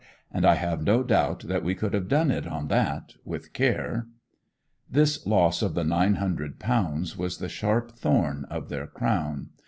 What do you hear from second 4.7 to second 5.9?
This loss of the